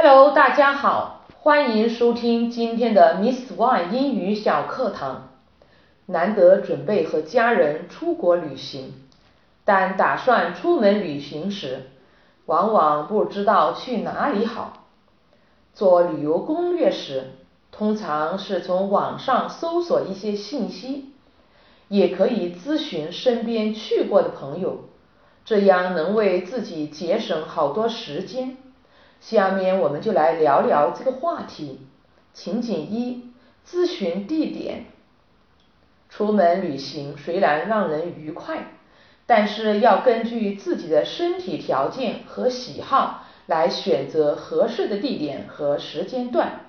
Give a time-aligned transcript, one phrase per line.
[0.00, 5.30] Hello，大家好，欢迎收听今天的 Miss One 英语小课堂。
[6.06, 8.92] 难得准备和家人出国旅行，
[9.64, 11.90] 但打算出门旅行时，
[12.46, 14.84] 往往不知道去哪里好。
[15.74, 17.32] 做旅游攻略时，
[17.72, 21.12] 通常是从网上搜索一些信息，
[21.88, 24.84] 也可以咨询身边去过的朋友，
[25.44, 28.58] 这样能为自己节省好多时间。
[29.20, 31.80] 下面我们就来聊聊这个话题。
[32.32, 33.32] 情景一：
[33.66, 34.86] 咨询地点。
[36.08, 38.72] 出门旅行虽然让人愉快，
[39.26, 46.60] 但是要根据自己的身体条件和喜好来选择合适的地点和时间段。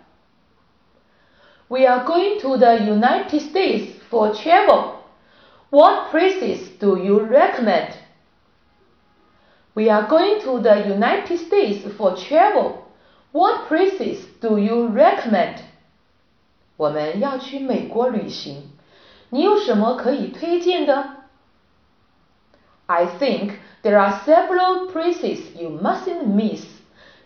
[1.68, 4.96] We are going to the United States for travel.
[5.70, 7.92] What places do you recommend?
[9.75, 12.85] We are going to the United States for travel.
[13.33, 15.59] What places do you recommend?
[16.77, 18.71] 我们要去美国旅行，
[19.31, 21.25] 你有什么可以推荐的？
[22.87, 26.65] I think there are several places you mustn't miss,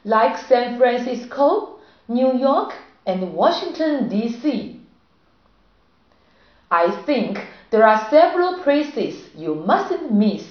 [0.04, 2.72] like San Francisco, New York,
[3.04, 4.80] and Washington, D.C.
[6.68, 7.38] I think
[7.70, 10.44] there are several places you mustn't miss,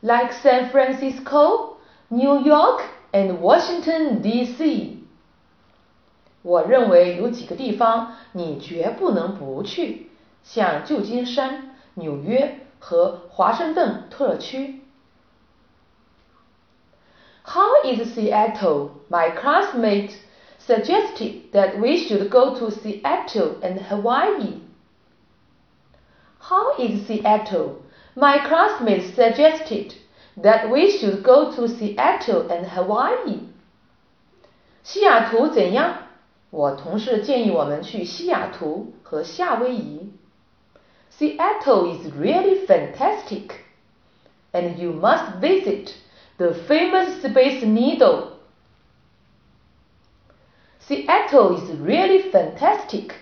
[0.00, 1.76] like San Francisco,
[2.08, 4.98] New York, and Washington, D.C.
[6.42, 10.10] 我认为有几个地方你绝不能不去，
[10.42, 14.80] 像旧金山、纽约和华盛顿特区。
[17.44, 18.90] How is Seattle?
[19.08, 20.14] My classmate
[20.58, 24.60] suggested that we should go to Seattle and Hawaii.
[26.40, 27.82] How is Seattle?
[28.16, 29.94] My classmates suggested
[30.36, 33.48] that we should go to Seattle and Hawaii.
[34.82, 36.08] 西雅图怎样？
[36.50, 40.12] 我同事建议我们去西雅图和夏威夷。
[41.18, 43.50] Seattle is really fantastic,
[44.52, 45.92] and you must visit
[46.36, 48.32] the famous Space Needle.
[50.80, 53.12] Seattle is really fantastic,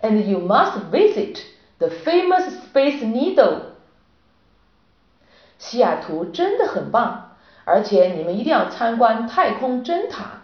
[0.00, 1.40] and you must visit
[1.78, 3.76] the famous Space Needle.
[5.61, 10.41] 西雅图真的很棒，而且你们一定要参观太空针塔。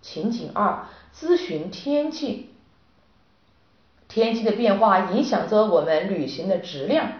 [0.00, 2.50] 情景二：咨询天气。
[4.06, 7.14] 天气的变化影响着我们旅行的质量，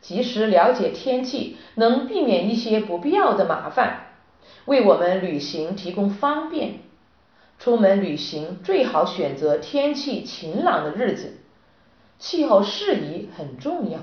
[0.00, 4.08] 及时了解天气能避免一些不必要的麻烦，
[4.64, 6.80] 为我们旅行提供方便。
[7.60, 11.38] 出门旅行最好选择天气晴朗的日子，
[12.18, 14.00] 气候适宜很重要。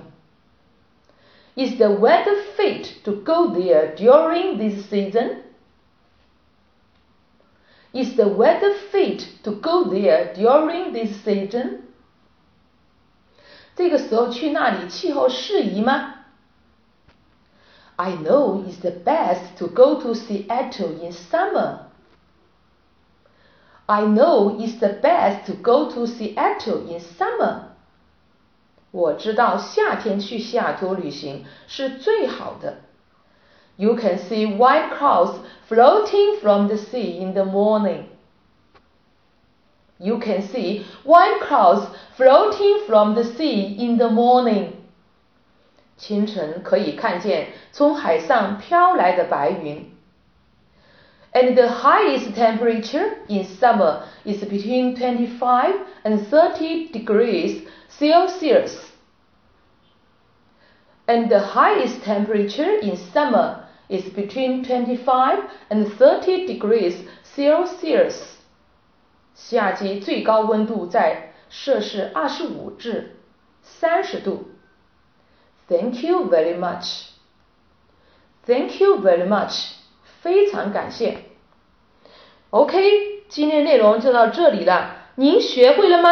[1.61, 5.43] Is the weather fit to go there during this season?
[7.93, 11.83] Is the weather fit to go there during this season?
[13.75, 16.15] 这个时候去那里气候适宜吗？
[17.97, 21.87] I know it's the best to go to Seattle in summer.
[23.87, 27.77] I know it's the best to go to Seattle in summer.
[28.91, 32.79] 我知道夏天去西雅图旅行是最好的。
[33.77, 35.35] You can see white clouds
[35.69, 38.05] floating from the sea in the morning.
[39.99, 41.87] You can see white clouds
[42.17, 44.73] floating from the sea in the morning.
[45.97, 49.90] 清晨可以看见从海上飘来的白云。
[51.35, 55.75] And the highest temperature in summer is between 25
[56.05, 58.93] and 30 degrees Celsius.
[61.07, 68.37] And the highest temperature in summer is between 25 and 30 degrees Celsius.
[69.35, 73.17] 夏季最高温度在摄氏二十五至
[73.63, 74.49] 三十度。
[75.69, 77.11] Thank you very much.
[78.47, 79.75] Thank you very much.
[80.22, 81.18] 非常感谢。
[82.52, 84.98] OK，今天内容就到这里了。
[85.16, 86.12] 您学会了吗？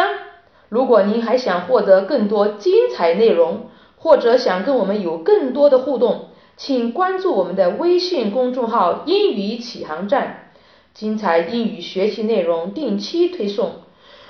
[0.68, 10.52] 如果您还想获得更多精彩内容，或者想跟我们有更多的互动，请关注我们的微信公众号“英语启航站”。
[10.92, 13.82] 精彩英语学习内容定期推送。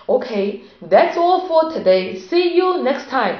[0.06, 2.18] OK，that's all for today.
[2.18, 3.36] See you next time.